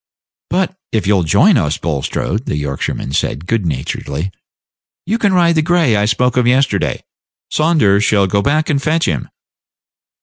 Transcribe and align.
"But 0.49 0.75
if 0.91 1.05
you'll 1.05 1.21
join 1.21 1.57
us, 1.57 1.77
Bulstrode," 1.77 2.47
the 2.47 2.57
Yorkshireman 2.57 3.13
said, 3.13 3.45
good 3.45 3.67
naturedly, 3.67 4.31
"you 5.05 5.19
can 5.19 5.31
ride 5.31 5.53
the 5.53 5.61
gray 5.61 5.95
I 5.95 6.05
spoke 6.05 6.37
of 6.37 6.47
yesterday. 6.47 7.03
Saunders 7.51 8.03
shall 8.03 8.25
go 8.25 8.41
back 8.41 8.67
and 8.71 8.81
fetch 8.81 9.05
him." 9.05 9.29